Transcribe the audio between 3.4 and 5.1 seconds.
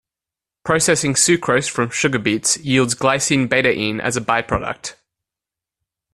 betaine as a byproduct.